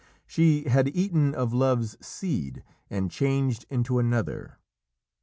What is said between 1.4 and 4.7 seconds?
Love's seed" and "changed into another."